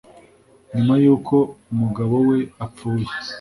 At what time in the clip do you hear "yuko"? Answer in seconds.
1.03-1.35